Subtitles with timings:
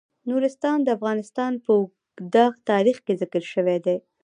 [0.29, 3.97] نورستان د افغانستان په اوږده تاریخ کې ذکر شوی دی.